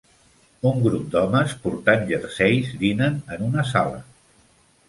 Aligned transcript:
Un 0.69 0.79
grup 0.85 1.03
d'homes 1.15 1.53
portant 1.67 2.09
jerseis 2.13 2.75
dinen 2.85 3.23
en 3.37 3.47
una 3.53 3.67
sala. 3.75 4.05